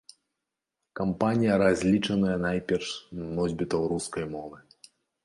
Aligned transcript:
Кампанія 0.99 1.57
разлічаная 1.63 2.37
найперш 2.45 2.87
на 3.19 3.29
носьбітаў 3.41 3.81
рускай 3.93 4.25
мовы. 4.33 4.57